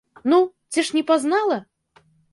[0.31, 0.37] Ну,
[0.71, 1.59] ці ж не пазнала?